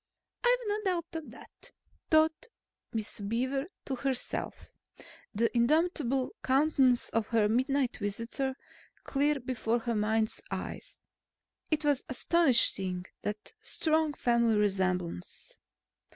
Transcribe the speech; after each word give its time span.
"I've 0.43 0.57
no 0.65 0.79
doubt 0.83 1.05
of 1.13 1.29
that," 1.29 1.69
thought 2.09 2.47
Miss 2.91 3.19
Beaver 3.19 3.67
to 3.85 3.95
herself, 3.97 4.71
the 5.31 5.55
indomitable 5.55 6.33
countenance 6.41 7.09
of 7.09 7.27
her 7.27 7.47
midnight 7.47 7.97
visitor 7.97 8.57
clear 9.03 9.39
before 9.39 9.77
her 9.81 9.93
mind's 9.93 10.41
eye. 10.49 10.81
It 11.69 11.85
was 11.85 12.03
astonishing, 12.09 13.05
that 13.21 13.53
strong 13.61 14.13
family 14.15 14.55
resemblance. 14.55 15.59